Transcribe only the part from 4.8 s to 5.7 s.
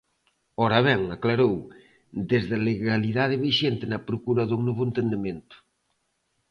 entendemento".